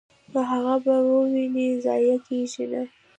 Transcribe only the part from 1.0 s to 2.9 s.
وويني، ضائع کيږي نه!!.